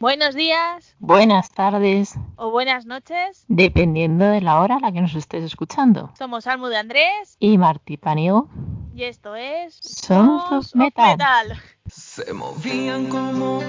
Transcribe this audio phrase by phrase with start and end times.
[0.00, 3.44] Buenos días Buenas tardes, o buenas noches.
[3.48, 6.12] dependiendo de la hora a la que nos estés escuchando.
[6.16, 8.48] Somos Almu de Andrés Y Martí Paniego,
[8.94, 11.18] y esto es Sons of Sons Metal.
[11.86, 13.60] Se movían como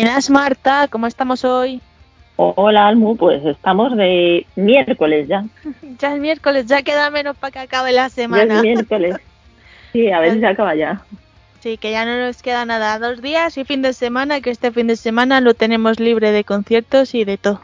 [0.00, 1.78] Buenas Marta, ¿cómo estamos hoy?
[2.36, 5.44] Hola Almu, pues estamos de miércoles ya.
[5.98, 8.54] Ya es miércoles, ya queda menos para que acabe la Ya semana.
[8.56, 9.16] es miércoles.
[9.92, 11.02] Sí, a ver si se acaba ya.
[11.60, 14.72] Sí, que ya no nos queda nada, dos días y fin de semana, que este
[14.72, 17.60] fin de semana lo tenemos libre de conciertos y de todo.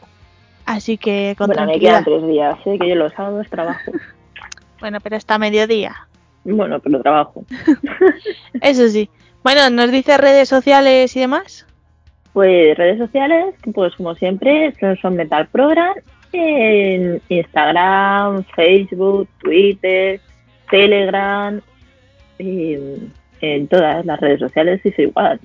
[0.66, 2.76] Así que con Bueno, me quedan tres días, ¿eh?
[2.78, 3.90] que yo los sábados trabajo.
[4.80, 6.06] Bueno, pero hasta mediodía.
[6.44, 7.42] Bueno, pero trabajo.
[8.60, 9.08] Eso sí.
[9.42, 11.64] Bueno, ¿nos dice redes sociales y demás?
[12.38, 15.94] Pues redes sociales, pues como siempre, son, Metal Program
[16.30, 20.20] en Instagram, Facebook, Twitter,
[20.70, 21.60] Telegram,
[22.38, 22.76] y
[23.40, 25.40] en todas las redes sociales es igual.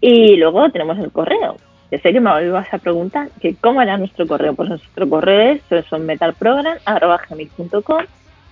[0.00, 1.58] Y luego tenemos el correo,
[1.90, 4.54] que sé que me ibas a preguntar que cómo era nuestro correo.
[4.54, 8.04] Pues nuestro correo es sonmetalprogram.com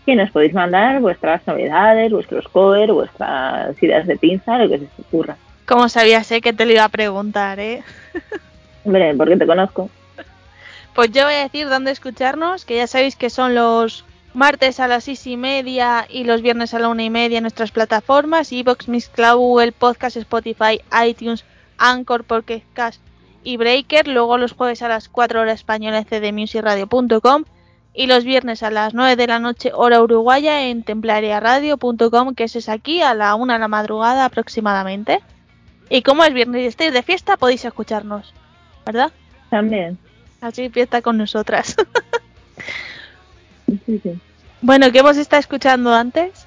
[0.07, 4.85] que nos podéis mandar vuestras novedades, vuestros covers, vuestras ideas de pinza, lo que se
[4.85, 5.37] os ocurra.
[5.71, 7.85] Como sabía, sé que te lo iba a preguntar, ¿eh?
[8.85, 9.89] Hombre, porque te conozco.
[10.97, 14.89] Pues yo voy a decir dónde escucharnos, que ya sabéis que son los martes a
[14.89, 18.51] las seis y media y los viernes a la una y media en nuestras plataformas,
[18.51, 21.45] Evox, Mixcloud, Google Podcast, Spotify, iTunes,
[21.79, 23.01] Anchor, Podcast
[23.45, 27.45] y Breaker, luego los jueves a las 4 horas española en cdmusicradio.com
[27.95, 32.59] y los viernes a las 9 de la noche hora uruguaya en templariaradio.com, que ese
[32.59, 35.21] es aquí a la 1 de la madrugada aproximadamente.
[35.91, 38.33] Y como es viernes y estáis de fiesta, podéis escucharnos,
[38.87, 39.11] ¿verdad?
[39.51, 39.99] También.
[40.41, 41.77] Así fiesta con nosotras.
[43.87, 44.19] Sí, sí.
[44.63, 46.45] bueno, ¿qué hemos estado escuchando antes?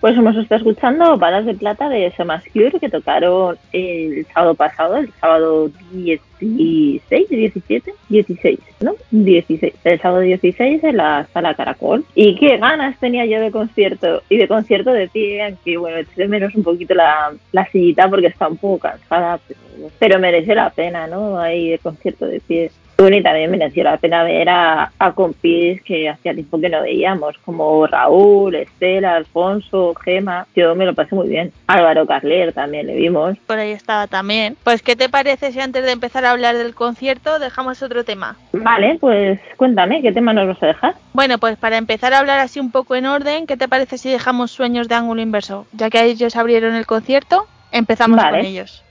[0.00, 5.10] Pues hemos estado escuchando Balas de Plata de Semascure que tocaron el sábado pasado, el
[5.20, 8.94] sábado 16, 17, 16, ¿no?
[9.10, 12.04] 16, el sábado 16 en la sala Caracol.
[12.14, 16.28] Y qué ganas tenía yo de concierto, y de concierto de pie, aunque bueno, eché
[16.28, 19.60] menos un poquito la, la sillita porque está un poco cansada, pero,
[19.98, 21.38] pero merece la pena, ¿no?
[21.38, 22.70] Ahí de concierto de pie.
[22.98, 26.80] Bueno, y también mereció la pena ver a, a compis que hacía tiempo que no
[26.80, 30.46] veíamos, como Raúl, Estela, Alfonso, Gema.
[30.56, 31.52] Yo me lo pasé muy bien.
[31.66, 33.36] Álvaro Carler también le vimos.
[33.46, 34.56] Por ahí estaba también.
[34.64, 38.36] Pues, ¿qué te parece si antes de empezar a hablar del concierto dejamos otro tema?
[38.52, 40.94] Vale, pues cuéntame, ¿qué tema nos vas a dejar?
[41.12, 44.10] Bueno, pues para empezar a hablar así un poco en orden, ¿qué te parece si
[44.10, 45.66] dejamos Sueños de Ángulo Inverso?
[45.72, 48.38] Ya que ellos abrieron el concierto, empezamos Vale.
[48.38, 48.82] con ellos.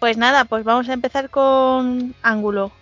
[0.00, 2.72] Pues nada, pues vamos a empezar con Ángulo.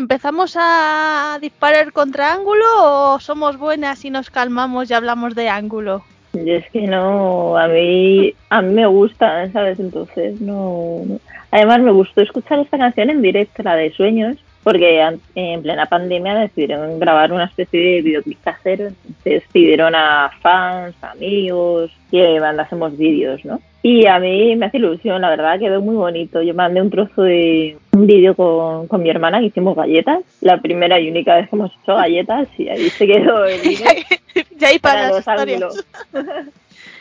[0.00, 2.64] ¿Empezamos a disparar contra ángulo
[3.14, 6.02] o somos buenas y nos calmamos y hablamos de ángulo?
[6.32, 9.78] Y es que no, a mí, a mí me gusta, ¿sabes?
[9.78, 11.02] Entonces no.
[11.50, 16.34] Además me gustó escuchar esta canción en directo, la de Sueños, porque en plena pandemia
[16.34, 23.44] decidieron grabar una especie de videoclip casero, entonces pidieron a fans, amigos, que mandásemos vídeos,
[23.44, 23.60] ¿no?
[23.82, 26.42] Y a mí me hace ilusión, la verdad, quedó muy bonito.
[26.42, 30.60] Yo mandé un trozo de un vídeo con, con mi hermana que hicimos galletas, la
[30.60, 33.86] primera y única vez que hemos hecho galletas, y ahí se quedó el vídeo
[34.56, 35.86] ya hay para, para las historias.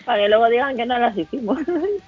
[0.06, 1.60] para que luego digan que no las hicimos.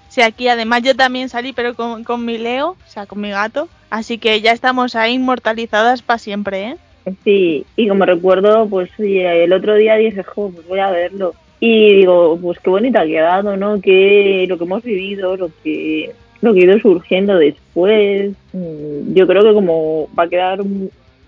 [0.10, 3.30] Sí, aquí además yo también salí, pero con, con mi Leo, o sea, con mi
[3.30, 3.70] gato.
[3.90, 6.78] Así que ya estamos ahí inmortalizadas para siempre, ¿eh?
[7.24, 11.34] Sí, y como recuerdo, pues el otro día dije, jo, pues voy a verlo.
[11.62, 13.80] Y digo, pues qué bonita ha quedado, ¿no?
[13.80, 18.32] Que lo que hemos vivido, lo que, lo que ha ido surgiendo después.
[18.51, 20.60] Mm, Yo creo que como va a quedar,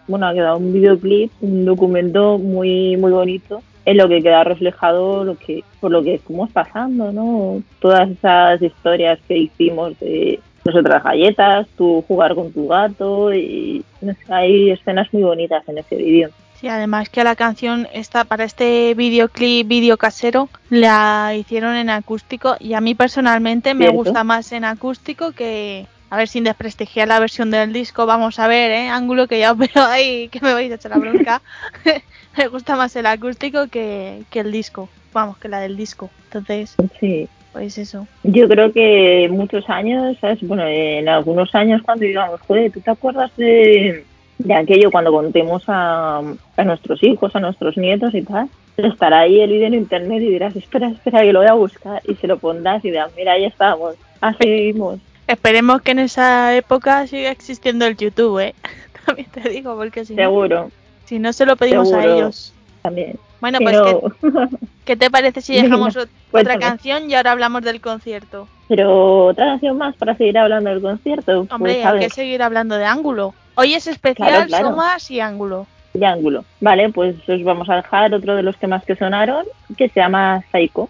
[0.07, 5.23] bueno, ha quedado un videoclip, un documento muy, muy bonito en lo que queda reflejado
[5.23, 7.61] lo que, por lo que estamos pasando, ¿no?
[7.79, 13.83] Todas esas historias que hicimos de nosotras galletas, tú jugar con tu gato y
[14.29, 16.29] hay escenas muy bonitas en ese vídeo.
[16.63, 22.55] Sí, además que la canción está para este videoclip, vídeo casero, la hicieron en acústico
[22.57, 23.97] y a mí personalmente me Cierto.
[23.97, 28.47] gusta más en acústico que, a ver, sin desprestigiar la versión del disco, vamos a
[28.47, 28.87] ver, ¿eh?
[28.87, 31.41] Ángulo que ya os veo ahí, que me vais a echar la bronca.
[32.37, 36.11] me gusta más el acústico que, que el disco, vamos, que la del disco.
[36.31, 38.07] Entonces, Sí, pues eso.
[38.23, 40.39] yo creo que muchos años, ¿sabes?
[40.41, 44.05] Bueno, en algunos años cuando digamos, joder, ¿tú te acuerdas de,
[44.43, 46.19] de aquello cuando contemos a,
[46.57, 48.49] a nuestros hijos, a nuestros nietos y tal?
[48.77, 52.01] Estará ahí el vídeo en internet y dirás, espera, espera, que lo voy a buscar
[52.07, 54.99] y se lo pondrás y dirás, mira, ahí estamos, así vivimos.
[55.27, 58.55] Esperemos que en esa época siga existiendo el YouTube, ¿eh?
[59.05, 60.71] También te digo, porque si no, Seguro,
[61.05, 62.53] si no se lo pedimos a ellos.
[62.81, 63.17] también.
[63.39, 64.47] Bueno, pues, ¿qué, pero,
[64.85, 68.47] qué te parece si dejamos ot- otra canción y ahora hablamos del concierto?
[68.69, 71.41] pero otra canción más para seguir hablando del concierto.
[71.51, 73.33] Hombre, pues, hay que seguir hablando de Ángulo.
[73.55, 74.69] Hoy es especial Claro, claro.
[74.69, 75.67] Somas y Ángulo.
[75.93, 76.43] de ángulo.
[76.59, 79.45] Vale, pues os vamos a dejar otro de los que más que sonaron,
[79.77, 80.89] que se llama Psycho.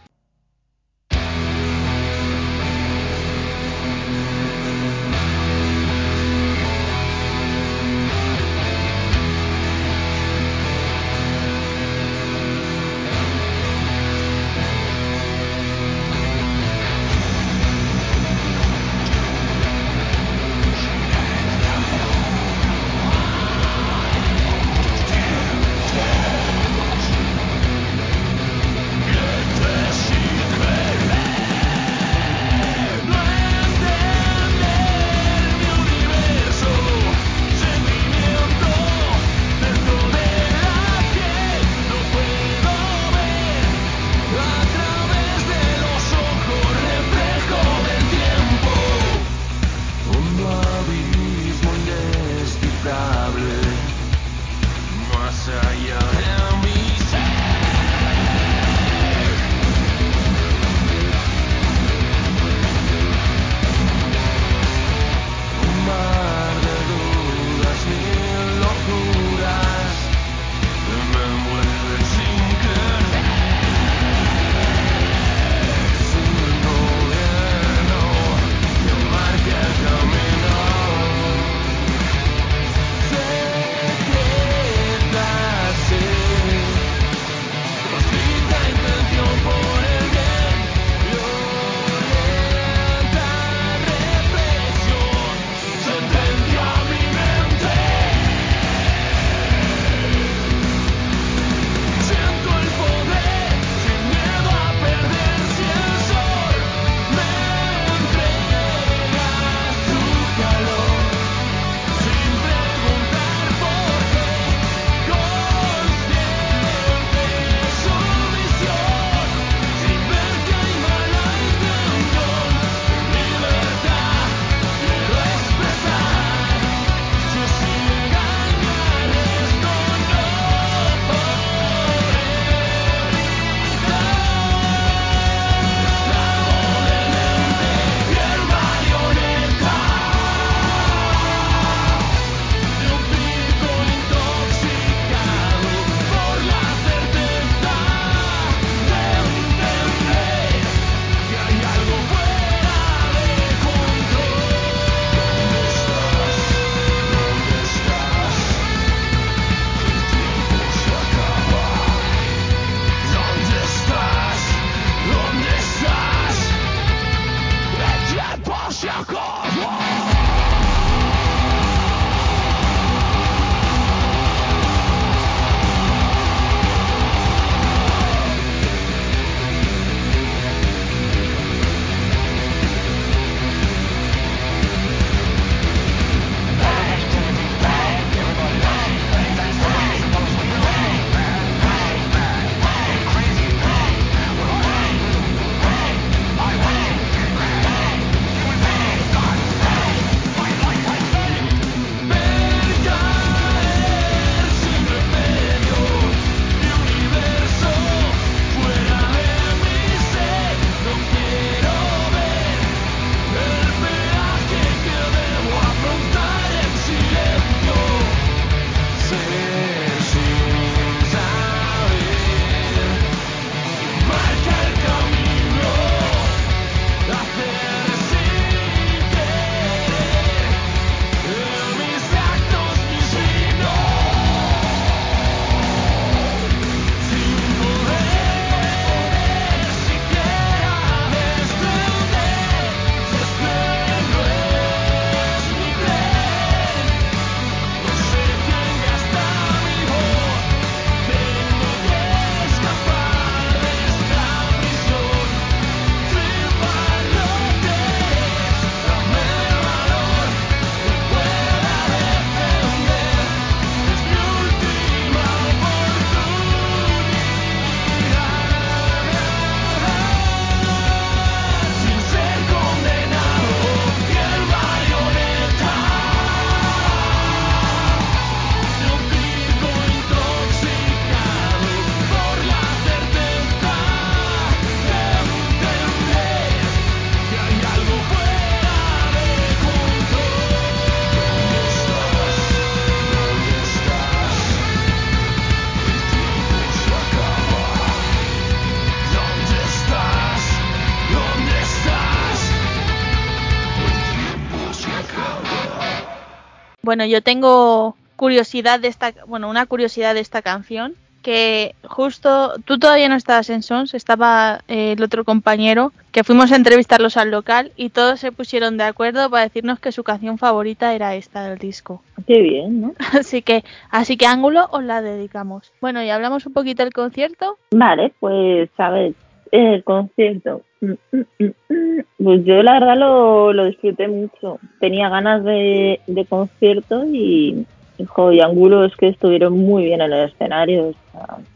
[306.93, 312.77] Bueno, yo tengo curiosidad de esta, bueno, una curiosidad de esta canción que justo tú
[312.77, 317.31] todavía no estabas en Sons, estaba eh, el otro compañero que fuimos a entrevistarlos al
[317.31, 321.49] local y todos se pusieron de acuerdo para decirnos que su canción favorita era esta
[321.49, 322.03] del disco.
[322.27, 322.93] Qué bien, ¿no?
[323.19, 325.71] Así que, así que Ángulo os la dedicamos.
[325.81, 327.57] Bueno, y hablamos un poquito del concierto.
[327.71, 329.13] Vale, pues a ver,
[329.53, 330.61] el concierto.
[330.81, 331.99] Mm, mm, mm.
[332.23, 334.59] Pues yo la verdad lo, lo disfruté mucho.
[334.79, 337.65] Tenía ganas de, de concierto y,
[337.97, 340.93] hijo, y Angulo es que estuvieron muy bien en el escenario.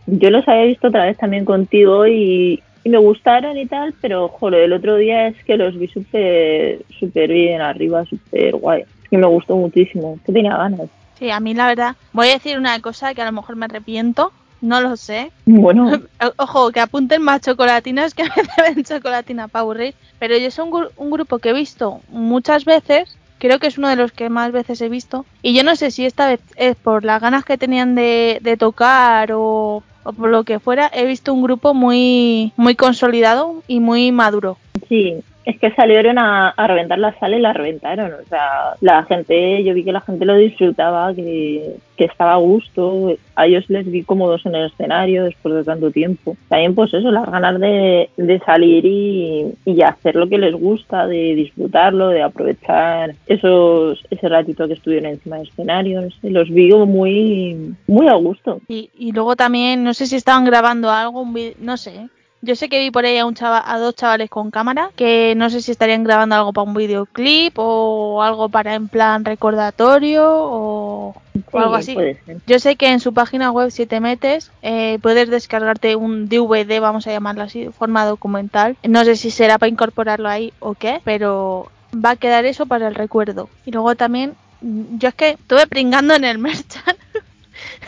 [0.06, 4.62] yo los había visto otra vez también contigo y, me gustaron y tal, pero joder,
[4.62, 8.84] el otro día es que los vi súper súper bien arriba, súper guay.
[9.04, 10.88] Es que me gustó muchísimo, que tenía ganas.
[11.20, 13.66] Sí, a mí la verdad, voy a decir una cosa que a lo mejor me
[13.66, 15.32] arrepiento, no lo sé.
[15.46, 15.92] Bueno,
[16.38, 19.94] Ojo, que apunten más chocolatinas que me deben chocolatina para aburrir.
[20.20, 23.18] Pero yo soy un, gru- un grupo que he visto muchas veces.
[23.40, 25.26] Creo que es uno de los que más veces he visto.
[25.44, 28.58] Y yo no sé si esta vez es por las ganas que tenían de, de
[28.58, 30.90] tocar o, o por lo que fuera.
[30.92, 34.58] He visto un grupo muy, muy consolidado y muy maduro.
[34.90, 35.18] sí,
[35.48, 38.12] es que salieron a, reventar la sala y la reventaron.
[38.14, 42.38] O sea, la gente, yo vi que la gente lo disfrutaba, que, que estaba a
[42.38, 43.14] gusto.
[43.34, 46.36] A ellos les vi cómodos en el escenario después de tanto tiempo.
[46.50, 51.08] También, pues eso, las ganas de, de salir y, y hacer lo que les gusta,
[51.08, 56.02] de disfrutarlo, de aprovechar esos ese ratito que estuvieron encima del escenario.
[56.02, 58.60] No sé, los vi muy, muy a gusto.
[58.68, 62.10] Y, y luego también, no sé si estaban grabando algo, un vi- no sé.
[62.42, 65.34] Yo sé que vi por ahí a, un chava, a dos chavales con cámara, que
[65.36, 70.24] no sé si estarían grabando algo para un videoclip o algo para en plan recordatorio
[70.28, 71.16] o,
[71.52, 72.18] o algo Sí, así.
[72.46, 76.80] Yo sé que en su página web, si te metes, eh, puedes descargarte un DVD,
[76.80, 78.78] vamos a llamarlo así, forma documental.
[78.84, 82.88] No sé si será para incorporarlo ahí o qué, pero va a quedar eso para
[82.88, 83.50] el recuerdo.
[83.66, 86.96] Y luego también, yo es que estuve pringando en el merchan.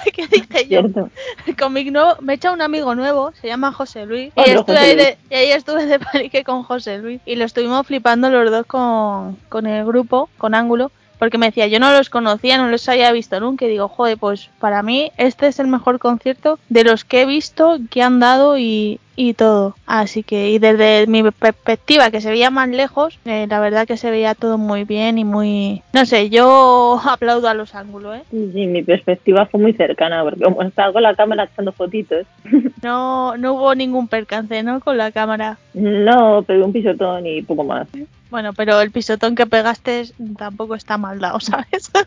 [0.13, 1.09] que dije yo, Cierto.
[1.91, 4.31] nuevo, me he echado un amigo nuevo, se llama José Luis.
[4.35, 5.07] Y, estuve José Luis.
[5.07, 7.21] de, y ahí estuve de palique con José Luis.
[7.25, 10.91] Y lo estuvimos flipando los dos con, con el grupo, con Ángulo.
[11.19, 13.65] Porque me decía, yo no los conocía, no los había visto nunca.
[13.65, 17.25] Y digo, joder, pues para mí este es el mejor concierto de los que he
[17.25, 19.75] visto, que han dado y, y todo.
[19.86, 23.97] Así que, y desde mi perspectiva, que se veía más lejos, eh, la verdad que
[23.97, 25.82] se veía todo muy bien y muy...
[25.91, 28.23] No sé, yo aplaudo a los ángulos, ¿eh?
[28.32, 32.25] Sí, mi perspectiva fue muy cercana, porque como estaba con la cámara echando fotitos,
[32.82, 34.79] No, no hubo ningún percance, ¿no?
[34.79, 35.58] Con la cámara.
[35.73, 37.88] no pegué un pisotón y poco más.
[38.30, 40.04] Bueno, pero el pisotón que pegaste
[40.38, 41.92] tampoco está mal dado, ¿sabes?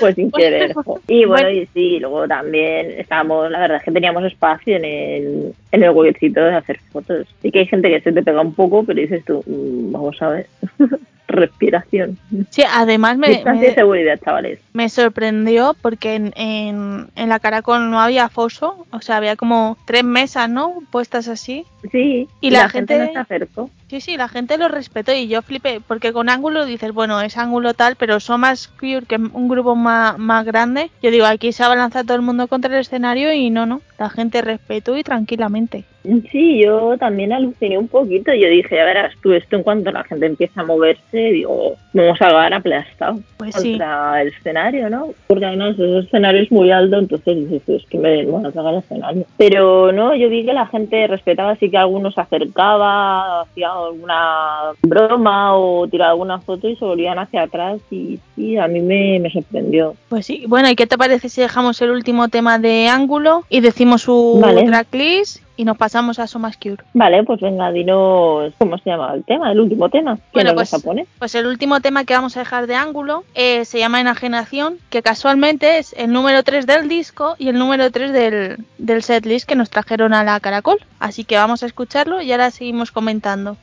[0.00, 0.72] Pues sin querer.
[0.74, 1.00] jo.
[1.06, 5.54] Y bueno, y sí, luego también estábamos, la verdad es que teníamos espacio en el,
[5.70, 7.26] en el huequecito de hacer fotos.
[7.40, 10.20] Sí que hay gente que se te pega un poco, pero dices tú, mm, vamos
[10.22, 10.46] a ver,
[11.28, 12.18] respiración.
[12.50, 14.60] Sí, además me, Distancia y me, seguridad, chavales.
[14.72, 19.76] me sorprendió porque en, en, en la Caracol no había foso, o sea, había como
[19.86, 20.74] tres mesas, ¿no?
[20.90, 21.64] Puestas así.
[21.90, 23.70] Sí, Y la gente, gente- no se acercó.
[23.88, 27.36] Sí, sí, la gente lo respetó y yo flipé, porque con ángulo dices, bueno, es
[27.36, 29.02] ángulo tal, pero son más que
[29.34, 30.90] un grupo más, más grande.
[31.02, 34.08] Yo digo, aquí se abalanza todo el mundo contra el escenario y no, no, la
[34.08, 35.84] gente respetó y tranquilamente.
[36.30, 38.32] Sí, yo también aluciné un poquito.
[38.34, 42.20] Yo dije, a verás tú, esto en cuanto la gente empieza a moverse, digo, vamos
[42.20, 43.70] a acabar aplastados Pues sí.
[43.72, 45.08] contra el escenario, ¿no?
[45.28, 48.50] Porque además ese escenario es muy alto, entonces dices, "Tú, es que me van a
[48.52, 49.24] tragar el escenario.
[49.36, 54.72] Pero no, yo vi que la gente respetaba, así que algunos se acercaba, hacía alguna
[54.82, 59.18] broma o tiraba alguna foto y se volvían hacia atrás y sí, a mí me,
[59.20, 59.94] me sorprendió.
[60.08, 63.60] Pues sí, bueno, ¿y qué te parece si dejamos el último tema de ángulo y
[63.60, 64.64] decimos su Vale.
[64.64, 66.82] tracklist y nos pasamos a Somas Cure?
[66.92, 70.16] Vale, pues venga, dinos cómo se llama el tema, el último tema.
[70.16, 71.06] ¿Qué Bueno, nos pues- poner?
[71.20, 75.02] Pues el último tema que vamos a dejar de ángulo eh, se llama Enajenación, que
[75.02, 79.54] casualmente es el número 3 del disco y el número 3 del, del setlist que
[79.54, 80.78] nos trajeron a la Caracol.
[80.98, 83.56] Así que vamos a escucharlo y ahora seguimos comentando.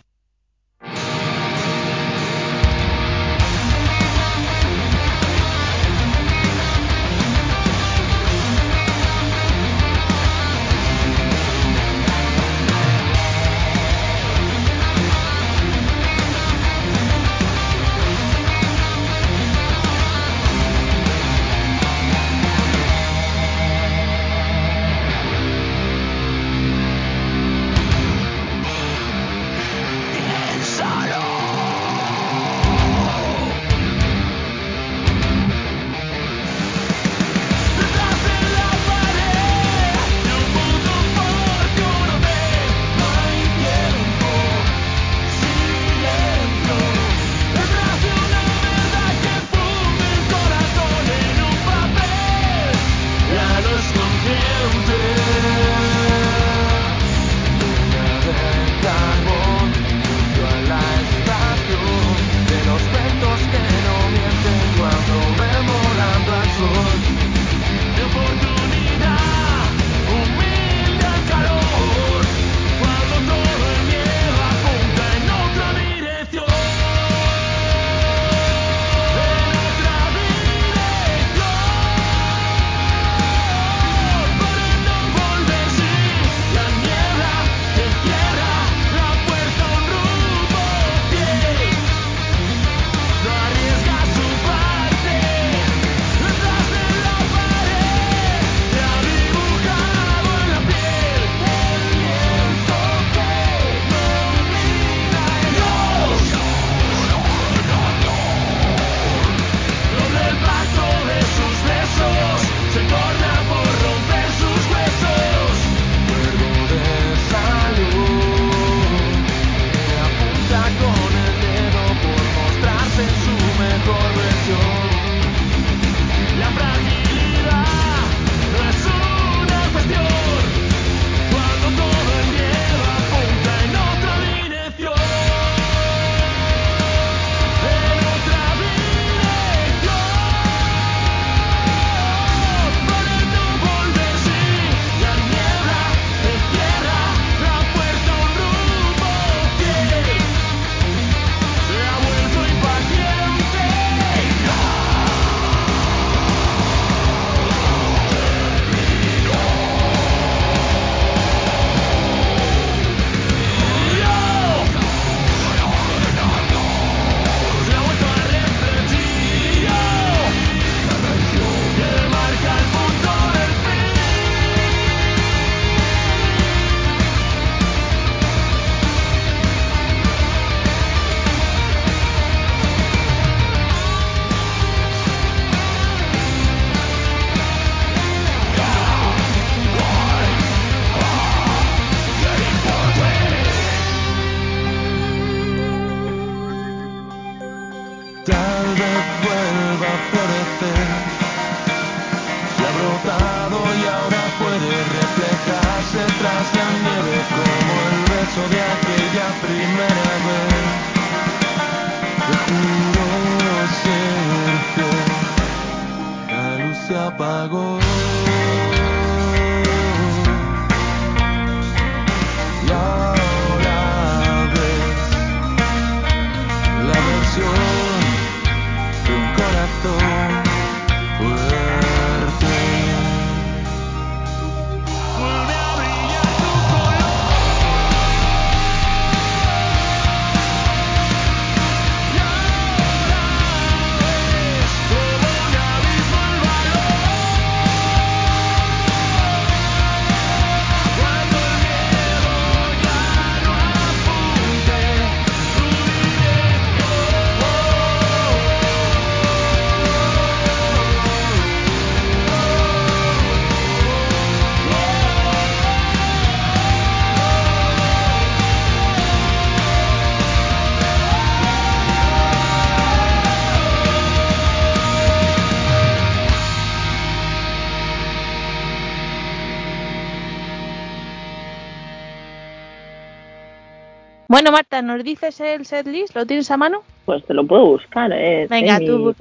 [284.30, 286.16] Bueno, Marta, ¿nos dices el setlist?
[286.16, 286.84] ¿Lo tienes a mano?
[287.10, 288.46] Pues te lo puedo buscar, ¿eh?
[288.48, 289.16] Venga, en tú.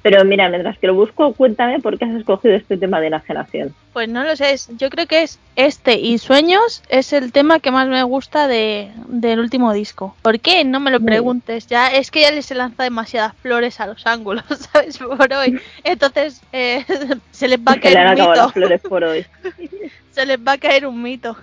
[0.00, 3.74] Pero mira, mientras que lo busco, cuéntame por qué has escogido este tema de enajenación.
[3.92, 7.70] Pues no lo sé, yo creo que es este y Sueños es el tema que
[7.70, 10.16] más me gusta de, del último disco.
[10.22, 10.64] ¿Por qué?
[10.64, 13.86] No me lo Muy preguntes, ya es que ya les he lanzado demasiadas flores a
[13.88, 14.96] los ángulos, ¿sabes?
[14.96, 15.60] Por hoy.
[15.84, 16.82] Entonces eh,
[17.30, 18.34] se les va a Se caer un mito.
[18.34, 19.26] las flores por hoy.
[20.12, 21.36] Se les va a caer un mito.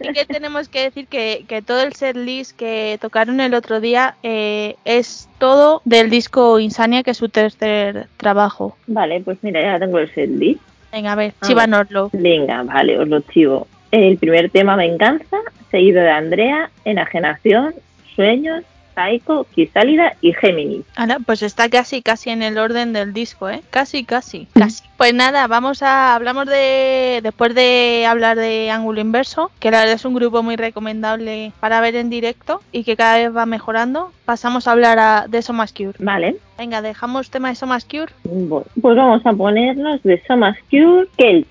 [0.00, 4.16] Y que tenemos que decir que, que todo el setlist que tocaron el otro día
[4.22, 8.76] eh, es todo del disco Insania, que es su tercer trabajo.
[8.86, 10.60] Vale, pues mira, ya tengo el setlist.
[10.92, 12.10] Venga, a ver, A chivanoslo.
[12.12, 13.66] Venga, vale, os lo chivo.
[13.90, 15.38] El primer tema, Venganza,
[15.70, 17.74] seguido de Andrea, Enajenación,
[18.14, 18.62] Sueños,
[19.08, 20.84] Psycho, Quisálida y Géminis.
[20.96, 23.60] Ahora, pues está casi, casi en el orden del disco, ¿eh?
[23.70, 24.82] Casi, casi, casi.
[24.96, 29.94] Pues nada, vamos a, hablamos de, después de hablar de Ángulo Inverso, que la verdad
[29.94, 34.12] es un grupo muy recomendable para ver en directo y que cada vez va mejorando,
[34.24, 35.94] pasamos a hablar a- de Somas Cure.
[35.98, 38.12] Vale, Venga, dejamos tema de Somas Cure.
[38.24, 41.50] bueno, pues vamos a ponernos de Somas Cure, Kelt.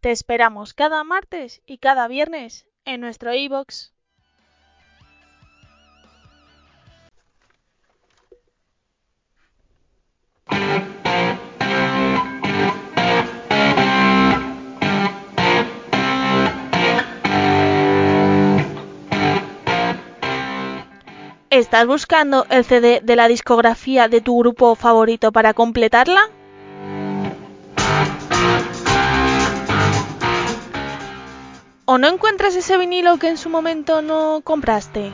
[0.00, 3.92] Te esperamos cada martes y cada viernes en nuestro iBox.
[21.50, 26.30] ¿Estás buscando el CD de la discografía de tu grupo favorito para completarla?
[31.92, 35.10] ¿O no encuentras ese vinilo que en su momento no compraste?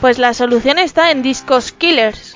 [0.00, 2.34] Pues la solución está en Discos Killers.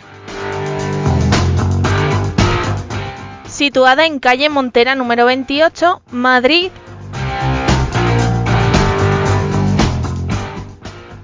[3.48, 6.70] Situada en calle Montera número 28, Madrid.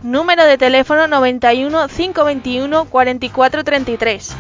[0.03, 4.35] Número de teléfono 91 521 4433.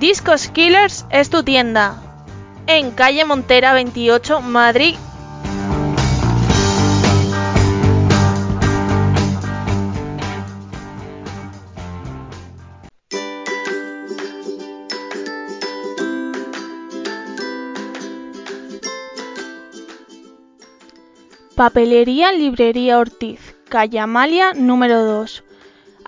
[0.00, 2.00] Discos Killers es tu tienda.
[2.66, 4.94] En calle Montera 28, Madrid.
[21.54, 25.44] Papelería Librería Ortiz, calle Amalia número 2.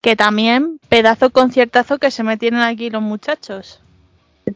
[0.00, 3.80] Que también pedazo conciertazo que se metieron aquí los muchachos.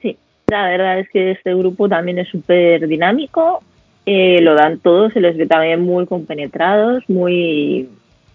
[0.01, 0.17] Sí,
[0.49, 3.63] la verdad es que este grupo también es súper dinámico,
[4.07, 7.89] eh, lo dan todo, se les ve también muy compenetrados, muy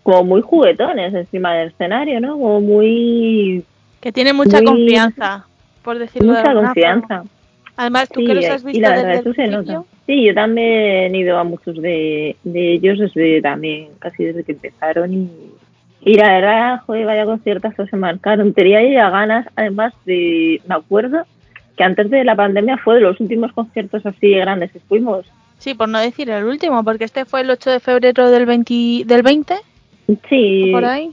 [0.04, 2.34] como muy juguetones encima del escenario, ¿no?
[2.34, 3.64] Como muy
[4.02, 5.46] Que tiene mucha Muy- confianza,
[5.84, 7.24] por decirlo de mucha confianza.
[7.76, 9.86] Además, tú Sí, que los has y visto la desde verdad el principio.
[10.06, 14.54] Sí, yo también he ido a muchos de, de ellos desde también, casi desde que
[14.54, 15.30] empezaron y,
[16.02, 18.54] y la verdad, joder, vaya conciertazo se marcaron.
[18.54, 21.24] Tenía ya ganas, además de, me acuerdo
[21.78, 25.26] que antes de la pandemia fue de los últimos conciertos así grandes que fuimos.
[25.58, 29.04] sí, por no decir el último, porque este fue el 8 de febrero del 20,
[29.06, 29.56] del 20
[30.30, 31.12] Sí, por ahí.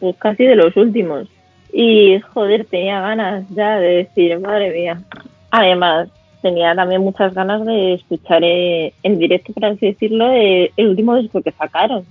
[0.00, 1.28] pues casi de los últimos.
[1.72, 5.02] Y joder, tenía ganas ya de decir, madre mía.
[5.50, 6.08] Además,
[6.40, 11.16] tenía también muchas ganas de escuchar eh, en directo, por así decirlo, eh, el último
[11.16, 12.04] disco que sacaron,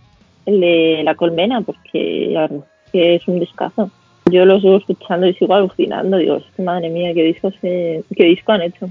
[0.47, 3.91] el de La Colmena, porque la verdad es que es un discazo.
[4.31, 6.17] Yo lo sigo escuchando y sigo alucinando.
[6.17, 8.89] Digo, madre mía, qué disco, se, qué disco han hecho.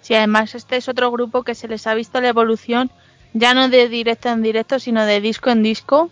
[0.00, 2.90] Sí, además este es otro grupo que se les ha visto la evolución,
[3.32, 6.10] ya no de directo en directo, sino de disco en disco,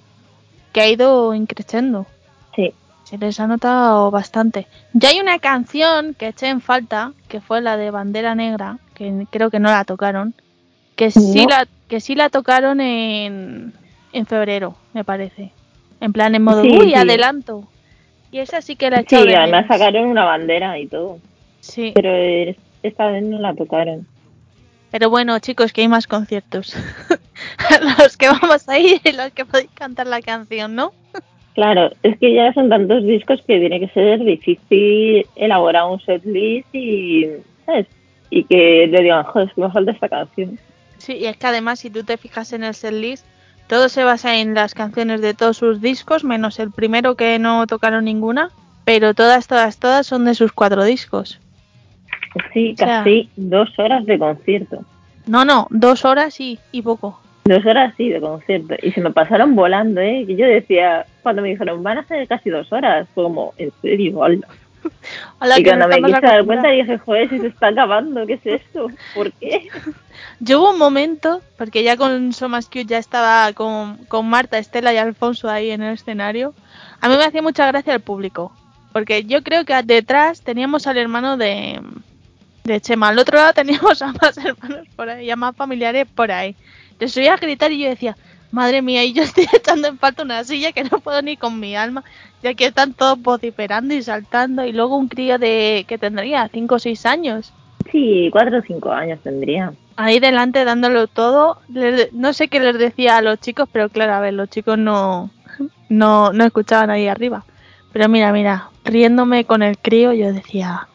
[0.73, 2.07] que ha ido increciendo.
[2.57, 2.73] Sí,
[3.05, 4.67] Se les ha notado bastante.
[4.95, 9.27] Ya hay una canción que eché en falta, que fue la de Bandera Negra, que
[9.31, 10.35] creo que no la tocaron,
[10.97, 11.51] que sí No.
[11.51, 13.75] la que sí la tocaron en,
[14.15, 15.51] en febrero, me parece.
[16.01, 16.95] En plan en modo Sí, uy, sí.
[16.95, 17.69] adelanto.
[18.31, 19.79] Y esa sí que la he sí, de además menos.
[19.79, 21.19] sacaron una bandera y todo.
[21.61, 21.93] Sí.
[21.95, 22.11] Pero
[22.83, 24.07] esta vez no la tocaron.
[24.91, 26.75] Pero bueno, chicos, que hay más conciertos.
[27.99, 30.93] los que vamos a ir y los que podéis cantar la canción, ¿no?
[31.55, 36.67] Claro, es que ya son tantos discos que tiene que ser difícil elaborar un setlist
[36.75, 37.29] y,
[37.65, 37.87] ¿sabes?
[38.31, 40.59] Y que le digan, joder, es que me falta esta canción.
[40.99, 43.25] Sí, y es que además, si tú te fijas en el setlist,
[43.69, 47.67] todo se basa en las canciones de todos sus discos, menos el primero que no
[47.67, 48.51] tocaron ninguna,
[48.85, 51.41] pero todas, todas, todas son de sus cuatro discos.
[52.53, 54.85] Sí, O sea- casi dos horas de concierto.
[55.27, 57.21] No, no, dos horas y, y poco.
[57.47, 58.75] Dos horas, sí, de concierto.
[58.83, 60.25] Y se me pasaron volando, ¿eh?
[60.27, 63.71] Que yo decía, cuando me dijeron, van a ser casi dos horas, fue como, ¿en
[63.83, 64.19] serio?
[64.19, 64.47] Hola.
[65.41, 68.47] Hola, y cuando me quise dar cuenta dije, joder, si se está acabando, ¿qué es
[68.47, 68.89] esto?
[69.15, 69.69] ¿Por qué?
[70.41, 74.59] Yo hubo un momento, porque ya con So Más Cute ya estaba con, con Marta,
[74.59, 76.55] Estela y Alfonso ahí en el escenario.
[77.01, 78.53] A mí me hacía mucha gracia el público,
[78.93, 81.81] porque yo creo que detrás teníamos al hermano de,
[82.65, 86.33] de Chema, al otro lado teníamos a más hermanos por ahí, a más familiares por
[86.33, 86.57] ahí.
[86.99, 88.17] Les oía gritar y yo decía,
[88.55, 91.61] madre mía, y yo estoy echando en falta una silla que no puedo ni con
[91.61, 92.05] mi alma,
[92.45, 96.75] ya que están todos vociferando y saltando, y luego un crío de que tendría 5
[96.77, 97.53] o 6 años
[97.91, 99.73] Sí, cuatro o cinco años tendría.
[99.97, 101.59] ahí delante dándolo todo.
[101.69, 104.79] Les- no sé qué les decía a los chicos, pero claro, a ver, los chicos
[104.79, 105.31] no,
[105.89, 107.45] no, no escuchaban ahí arriba.
[107.93, 110.89] Pero mira, mira, riéndome con el crío, yo decía.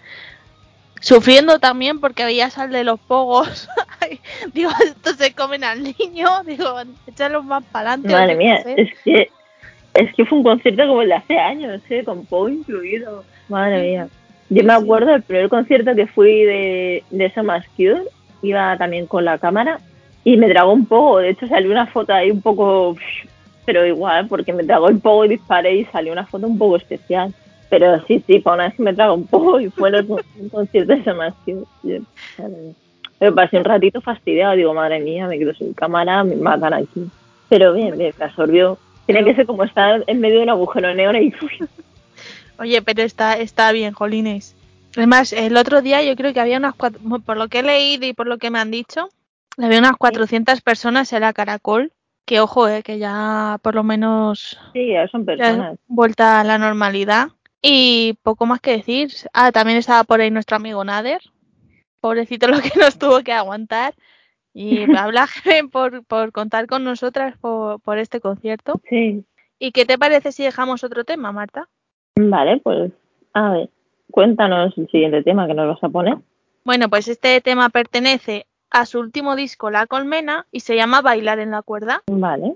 [0.99, 3.69] Sufriendo también porque veía sal de los pogos.
[4.53, 6.43] Digo, estos se comen al niño.
[6.45, 6.75] Digo,
[7.07, 8.13] échalos más para adelante.
[8.13, 9.31] Madre mía, es que
[9.93, 12.03] es que fue un concierto como el de hace años, ¿eh?
[12.03, 13.23] con Pogo incluido.
[13.47, 14.07] Madre mía.
[14.49, 18.03] Yo me acuerdo del primer concierto que fui de, de So Más Cute,
[18.41, 19.79] iba también con la cámara
[20.23, 21.19] y me tragó un poco.
[21.19, 22.95] De hecho, salió una foto ahí un poco,
[23.65, 26.77] pero igual, porque me tragó el poco y disparé y salió una foto un poco
[26.77, 27.33] especial.
[27.69, 30.95] Pero sí, sí, para una vez que me trago un poco y fue un concierto
[30.95, 31.65] de So Más Cute.
[31.83, 31.99] Yo,
[32.37, 32.73] madre mía.
[33.19, 37.07] Pero pasé un ratito fastidiado, digo, madre mía, me quedo sin cámara, me matan aquí.
[37.49, 38.77] Pero bien, bien, me absorbió.
[39.09, 41.33] Tiene que ser como estar en medio de un agujero negro y
[42.59, 44.55] Oye, pero está, está bien, Jolines.
[44.95, 48.05] Además, el otro día yo creo que había unas cuatro, por lo que he leído
[48.05, 49.09] y por lo que me han dicho,
[49.57, 51.91] había unas 400 personas en la Caracol.
[52.23, 55.79] Que ojo, eh, que ya por lo menos sí, ya son personas.
[55.87, 57.29] vuelta a la normalidad.
[57.63, 59.11] Y poco más que decir.
[59.33, 61.23] Ah, también estaba por ahí nuestro amigo Nader.
[61.99, 63.95] Pobrecito lo que nos tuvo que aguantar.
[64.61, 65.25] Y habla
[65.71, 68.81] por, por contar con nosotras por, por este concierto.
[68.89, 69.23] Sí.
[69.61, 71.67] ¿Y qué te parece si dejamos otro tema, Marta?
[72.15, 72.91] Vale, pues
[73.33, 73.69] a ver,
[74.09, 76.17] cuéntanos el siguiente tema que nos vas a poner.
[76.63, 81.39] Bueno, pues este tema pertenece a su último disco, La Colmena, y se llama Bailar
[81.39, 82.03] en la cuerda.
[82.07, 82.55] Vale.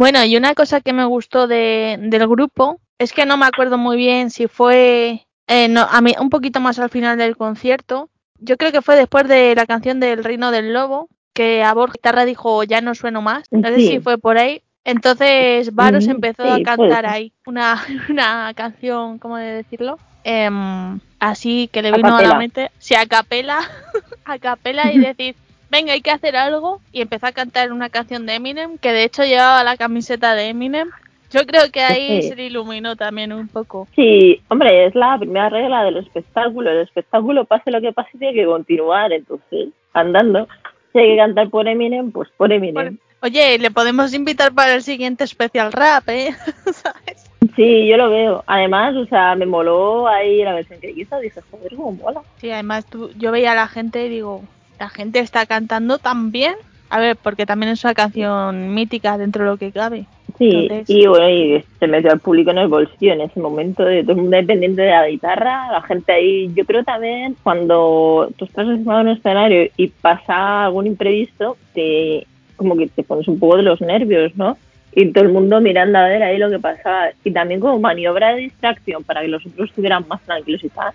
[0.00, 3.76] Bueno, y una cosa que me gustó de, del grupo es que no me acuerdo
[3.76, 8.08] muy bien si fue eh, no, a mí, un poquito más al final del concierto.
[8.38, 11.92] Yo creo que fue después de la canción del Reino del Lobo que a Borja
[11.96, 13.44] Guitarra dijo ya no sueno más.
[13.50, 14.62] No sé si fue por ahí.
[14.84, 19.98] Entonces Baros Mm, empezó sí, a cantar ahí una, una canción, ¿cómo de decirlo?
[20.24, 23.60] Em, así que le vino a la mente, sí, a capela,
[24.24, 25.36] a capela y decir,
[25.70, 26.80] venga, hay que hacer algo.
[26.92, 30.48] Y empezó a cantar una canción de Eminem, que de hecho llevaba la camiseta de
[30.48, 30.88] Eminem.
[31.32, 32.28] Yo creo que ahí Sí.
[32.28, 33.86] se le iluminó también un poco.
[33.94, 36.70] Sí, hombre, es la primera regla del espectáculo.
[36.70, 39.12] El espectáculo, pase lo que pase, tiene que continuar.
[39.12, 40.48] Entonces, andando.
[40.92, 42.98] Si hay que cantar por Eminem, pues por Eminem.
[43.22, 46.34] Oye, le podemos invitar para el siguiente especial rap, ¿eh?
[46.72, 47.30] ¿Sabes?
[47.54, 48.42] Sí, yo lo veo.
[48.46, 51.18] Además, o sea, me moló ahí la versión que hizo.
[51.20, 52.22] Dije, joder, cómo mola.
[52.38, 54.42] Sí, además tú, yo veía a la gente y digo,
[54.80, 56.54] la gente está cantando tan bien.
[56.88, 60.06] A ver, porque también es una canción mítica dentro de lo que cabe.
[60.38, 63.84] Sí, Entonces- y bueno, y se metió al público en el bolsillo en ese momento,
[63.84, 68.30] de todo el mundo dependiente de la guitarra, la gente ahí, yo creo también cuando
[68.36, 72.26] tú estás encima de un escenario y pasa algún imprevisto, te
[72.56, 74.56] como que te pones un poco de los nervios, ¿no?
[74.92, 77.10] Y todo el mundo mirando a ver ahí lo que pasaba.
[77.22, 80.92] Y también como maniobra de distracción para que los otros estuvieran más tranquilos y tal,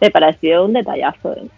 [0.00, 1.32] me pareció un detallazo.
[1.34, 1.48] ¿eh?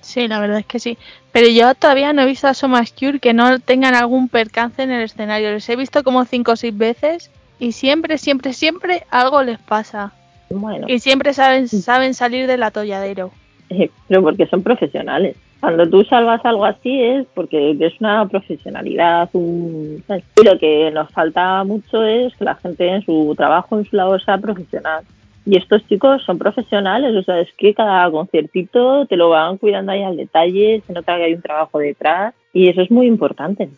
[0.00, 0.98] Sí, la verdad es que sí.
[1.32, 4.90] Pero yo todavía no he visto a Somas Cure que no tengan algún percance en
[4.90, 5.50] el escenario.
[5.50, 10.12] Les he visto como cinco o seis veces y siempre, siempre, siempre algo les pasa.
[10.48, 13.30] Bueno, Y siempre saben, saben salir del atolladero.
[13.68, 15.36] Eh, pero porque son profesionales.
[15.60, 19.28] Cuando tú salvas algo así es porque es una profesionalidad.
[19.34, 20.02] Un...
[20.08, 24.22] lo que nos falta mucho es que la gente en su trabajo, en su labor,
[24.24, 25.04] sea profesional.
[25.46, 29.92] Y estos chicos son profesionales, o sea, es que cada conciertito te lo van cuidando
[29.92, 33.70] ahí al detalle, se nota que hay un trabajo detrás y eso es muy importante.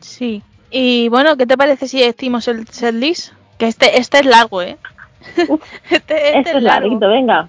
[0.00, 0.42] Sí.
[0.70, 3.32] Y bueno, ¿qué te parece si decimos el setlist?
[3.58, 4.76] Que este, este es largo, ¿eh?
[5.48, 6.88] Uf, este, este Esto es es largo.
[6.88, 7.48] larguito, venga,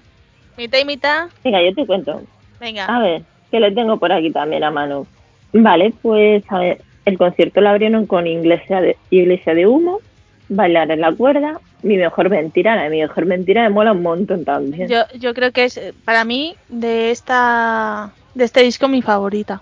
[0.56, 1.28] Mitad y mitad.
[1.44, 2.22] venga, yo te cuento.
[2.58, 2.84] Venga.
[2.86, 5.06] A ver, que le tengo por aquí también a mano.
[5.52, 10.00] Vale, pues a ver, el concierto lo abrieron con Iglesia de, Iglesia de Humo,
[10.48, 12.76] Bailar en la cuerda, Mi mejor mentira.
[12.76, 14.88] La de Mi mejor mentira me mola un montón también.
[14.88, 19.60] Yo, yo creo que es, eh, para mí, de esta de este disco mi favorita.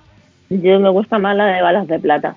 [0.51, 2.37] Yo me gusta más la de Balas de Plata.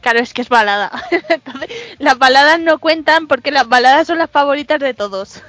[0.00, 0.90] Claro, es que es balada.
[1.28, 5.42] Entonces, las baladas no cuentan porque las baladas son las favoritas de todos.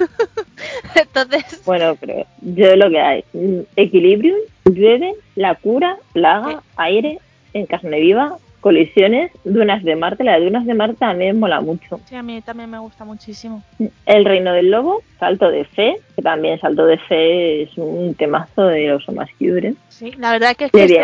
[0.95, 7.19] Entonces, Bueno, pero yo lo que hay, mm, Equilibrium, Llueve, La Cura, Plaga, Aire,
[7.53, 10.24] En Carne Viva, Colisiones, Dunas de Marte.
[10.24, 11.99] La de Dunas de Marte también mola mucho.
[12.05, 13.61] sí, a mí también me gusta muchísimo.
[14.05, 18.68] El Reino del Lobo, Salto de Fe, que también Salto de Fe es un temazo
[18.68, 19.74] de los Omascure.
[19.94, 20.98] Sí, la verdad que, es que, este,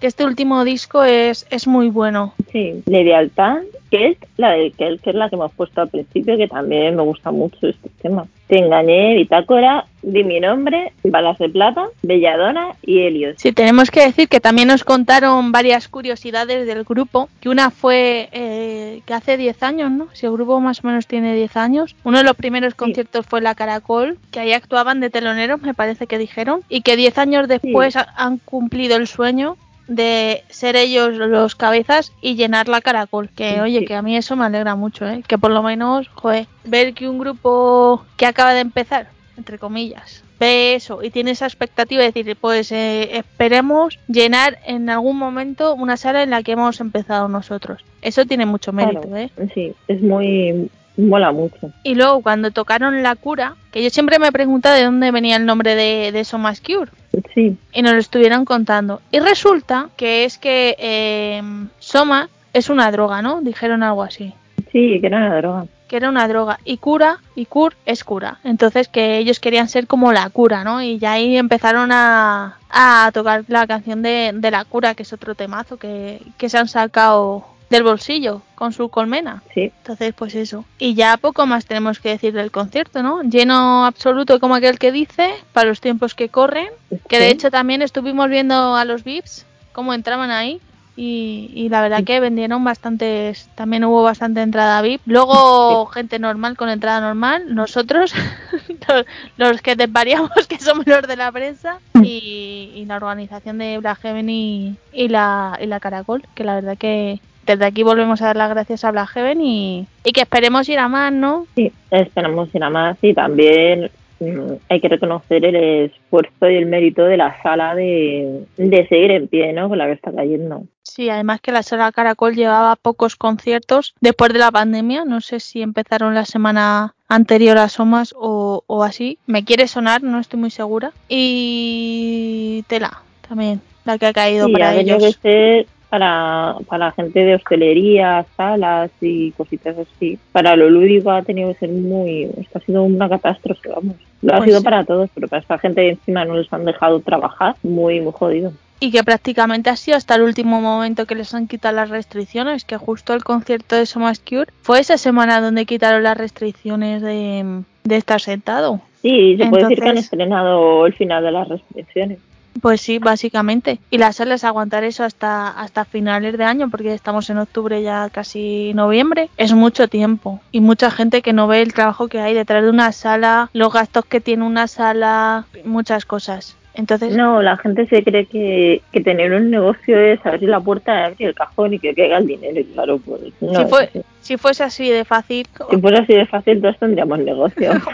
[0.00, 2.34] que este último disco es, es muy bueno.
[2.52, 2.82] sí.
[2.86, 7.02] Leviatán, Kelt, la de que es la que hemos puesto al principio, que también me
[7.02, 8.26] gusta mucho este tema.
[8.48, 13.36] Te engañé, Bitácora, Di mi nombre, Balas de Plata, Belladona y Helios.
[13.38, 18.28] Sí, tenemos que decir que también nos contaron varias curiosidades del grupo, que una fue
[18.32, 20.08] eh, que hace 10 años, ¿no?
[20.12, 23.40] Si el grupo más o menos tiene 10 años, uno de los primeros conciertos fue
[23.40, 27.48] la Caracol, que ahí actuaban de teloneros, me parece que dijeron, y que 10 años
[27.48, 29.56] después ha- han cumplido el sueño
[29.86, 33.84] de ser ellos los cabezas y llenar la Caracol, que Sí, oye, sí.
[33.84, 35.22] que a mí eso me alegra mucho, ¿eh?
[35.26, 40.24] Que por lo menos, joder, ver que un grupo que acaba de empezar, entre comillas,
[40.40, 45.74] ve eso y tiene esa expectativa de decir, pues eh, esperemos llenar en algún momento
[45.74, 47.84] una sala en la que hemos empezado nosotros.
[48.00, 49.30] Eso tiene mucho mérito, Claro, ¿eh?
[49.54, 50.70] Sí, es muy.
[50.96, 51.70] mola mucho.
[51.82, 55.36] Y luego cuando tocaron La Cura, que yo siempre me he preguntado de dónde venía
[55.36, 56.90] el nombre de, de Somas Cure,
[57.34, 59.00] Sí, y nos lo estuvieron contando.
[59.10, 61.42] Y resulta que es que eh,
[61.78, 63.40] Soma es una droga, ¿no?
[63.42, 64.32] Dijeron algo así.
[64.72, 65.66] sí, que era una droga.
[65.88, 69.86] que era una droga y cura y cur es cura entonces que ellos querían ser
[69.86, 74.50] como la cura no y ya ahí empezaron a, a tocar la canción de, de
[74.50, 77.44] la cura que es otro temazo que, que se han sacado
[77.74, 79.42] del bolsillo con su colmena.
[79.52, 80.64] Sí, entonces pues eso.
[80.78, 84.92] Y ya poco más tenemos que decir del concierto no lleno absoluto como aquel que
[84.92, 86.68] dice para los tiempos que corren
[87.08, 90.60] que de hecho también estuvimos viendo a los VIPs cómo entraban ahí
[90.96, 95.00] y, y la verdad que vendieron bastantes, también hubo bastante entrada VIP.
[95.06, 98.14] Luego gente normal con entrada normal, nosotros,
[98.88, 99.04] los,
[99.36, 104.02] los que desvariamos que somos los de la prensa y, y la organización de Black
[104.02, 108.26] Heaven y, y la, y la Caracol, que la verdad que desde aquí volvemos a
[108.26, 111.46] dar las gracias a Black Heaven y, y que esperemos ir a más, ¿no?
[111.54, 113.90] Sí, esperamos ir a más y también
[114.20, 119.10] mm, hay que reconocer el esfuerzo y el mérito de la sala de, de seguir
[119.12, 119.68] en pie, ¿no?
[119.68, 120.62] Con la que está cayendo.
[120.82, 125.04] Sí, además que la sala Caracol llevaba pocos conciertos después de la pandemia.
[125.04, 129.18] No sé si empezaron la semana anterior a Somas o, o así.
[129.26, 130.92] Me quiere sonar, no estoy muy segura.
[131.08, 135.02] Y tela también, la que ha caído Sí, para ha ellos.
[135.02, 140.18] que ser para, para gente de hostelería, salas y cositas así.
[140.32, 142.24] Para lo lúdico ha tenido que ser muy...
[142.36, 143.94] Esto ha sido una catástrofe, vamos.
[144.20, 144.64] Lo ha Pues sido sí.
[144.64, 147.54] para todos, pero para esta gente encima no les han dejado trabajar.
[147.62, 148.52] Muy, muy jodido.
[148.80, 152.64] Y que prácticamente ha sido hasta el último momento que les han quitado las restricciones,
[152.64, 157.62] que justo el concierto de Somas Cure fue esa semana donde quitaron las restricciones de,
[157.84, 158.80] de estar sentado.
[159.00, 162.18] Sí, se puede decir que han estrenado el final de las restricciones.
[162.60, 163.78] Pues sí, básicamente.
[163.90, 168.08] Y las salas aguantar eso hasta, hasta finales de año, porque estamos en octubre ya
[168.10, 170.40] casi noviembre, es mucho tiempo.
[170.52, 173.72] Y mucha gente que no ve el trabajo que hay detrás de una sala, los
[173.72, 176.56] gastos que tiene una sala, muchas cosas.
[176.74, 181.04] Entonces, No, la gente se cree que, que tener un negocio es abrir la puerta,
[181.04, 182.58] abrir el cajón y que caiga el dinero.
[182.60, 183.54] Y claro, pues no.
[183.54, 183.90] si, es fue,
[184.20, 187.72] si fuese así de fácil, Si fuera así de fácil, todos tendríamos negocio.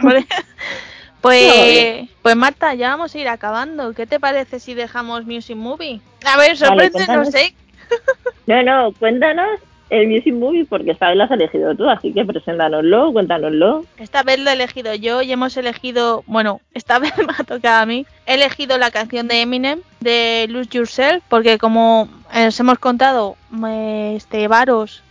[1.21, 3.93] Pues, pues Marta, ya vamos a ir acabando.
[3.93, 6.01] ¿Qué te parece si dejamos Music Movie?
[6.25, 7.35] A ver, Vale, sorpréndenos, cuéntanos.
[7.35, 7.55] ¿eh?
[8.47, 9.61] No, no, cuéntanos
[9.91, 13.85] el Music Movie porque esta vez lo has elegido tú, así que preséntanoslo, cuéntanoslo.
[13.99, 17.83] Esta vez lo he elegido yo y hemos elegido, bueno, esta vez me ha tocado
[17.83, 18.07] a mí.
[18.27, 23.37] He elegido la canción de Eminem de Lose Yourself porque como eh, os hemos contado,
[23.67, 25.03] eh, este Varos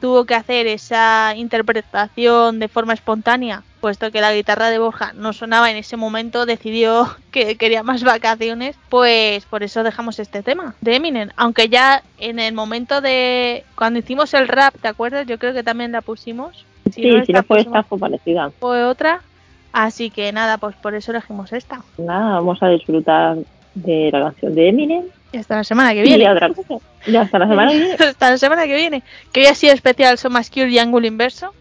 [0.00, 5.32] tuvo que hacer esa interpretación de forma espontánea, puesto que la guitarra de Borja no
[5.32, 10.74] sonaba en ese momento, decidió que quería más vacaciones, pues por eso dejamos este tema
[10.80, 11.30] de Eminem.
[11.36, 15.26] Aunque ya en el momento de cuando hicimos el rap, ¿te acuerdas?
[15.26, 16.64] Yo creo que también la pusimos.
[16.92, 18.50] Sí, si no fue esta, fue parecida.
[18.58, 19.20] fue otra.
[19.72, 21.82] Así que nada, pues por eso elegimos esta.
[21.98, 23.36] Nada, vamos a disfrutar
[23.74, 25.04] de la canción de Eminem
[25.36, 26.30] Y hasta la semana que y viene.
[26.30, 26.76] otra cosa.
[27.06, 27.94] Ya hasta la semana que viene.
[28.08, 29.02] hasta la semana que viene.
[29.32, 31.52] Que hoy ha sido especial Son Más Cure y ángulo inverso.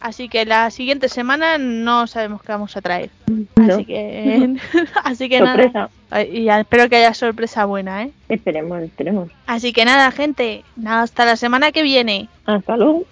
[0.00, 3.10] Así que la siguiente semana no sabemos qué vamos a traer.
[3.28, 3.74] No.
[3.74, 4.56] Así que,
[5.04, 5.88] así que nada.
[6.32, 8.10] Y espero que haya sorpresa buena, ¿eh?
[8.28, 9.30] Esperemos, esperemos.
[9.46, 10.64] Así que nada, gente.
[10.74, 12.28] Nada, hasta la semana que viene.
[12.44, 13.04] Hasta luego.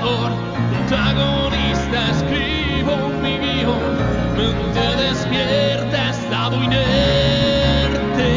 [0.00, 3.96] protagonista, escribo mi guion,
[4.36, 8.30] mente despierta, estado inerte.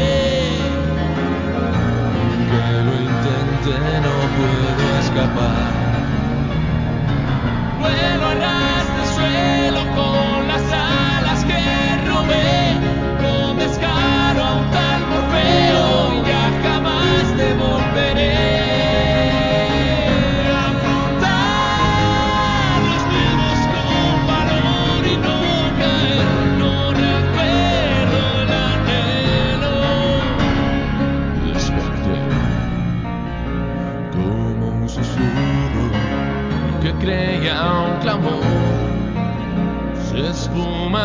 [2.49, 5.84] Que lo intente, no puedo escapar.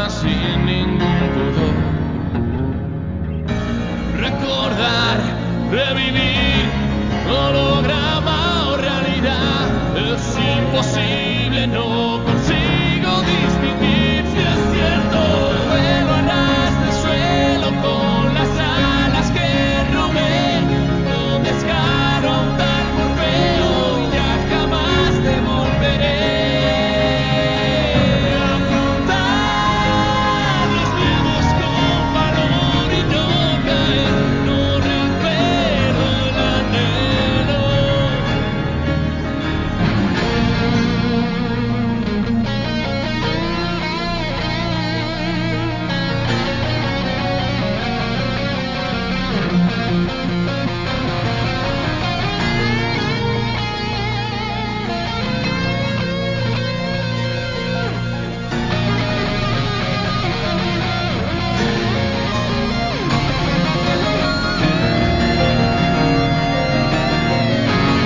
[0.08, 1.74] sin ningún pudor.
[4.18, 5.18] Recordar,
[5.70, 6.64] revivir,
[7.26, 7.79] dolor.